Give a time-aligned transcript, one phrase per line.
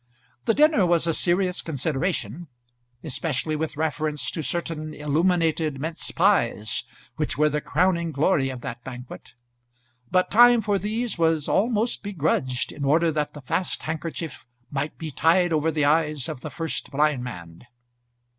[0.45, 2.47] The dinner was a serious consideration,
[3.03, 6.83] especially with reference to certain illuminated mince pies
[7.17, 9.35] which were the crowning glory of that banquet;
[10.09, 15.11] but time for these was almost begrudged in order that the fast handkerchief might be
[15.11, 17.67] tied over the eyes of the first blindman.